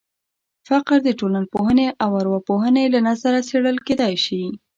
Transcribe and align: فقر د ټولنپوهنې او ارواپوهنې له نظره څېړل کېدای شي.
فقر 0.67 0.97
د 1.03 1.09
ټولنپوهنې 1.19 1.87
او 2.03 2.11
ارواپوهنې 2.21 2.83
له 2.93 2.99
نظره 3.07 3.39
څېړل 3.49 3.77
کېدای 3.87 4.13
شي. 4.25 4.43